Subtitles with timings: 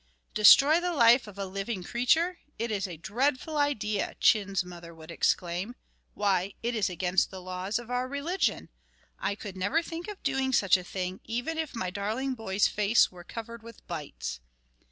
[0.33, 2.39] "Destroy the life of a living creature!
[2.57, 5.75] It is a dreadful idea," Chin's mother would exclaim.
[6.15, 8.69] "Why, it is against the laws of our religion.
[9.19, 13.11] I could never think of doing such a thing, even if my darling boy's face
[13.11, 14.39] were covered with bites."